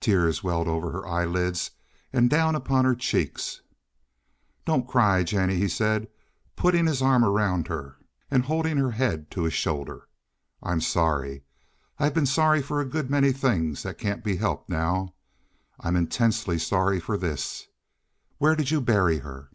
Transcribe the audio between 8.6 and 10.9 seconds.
her head to his shoulder. "I'm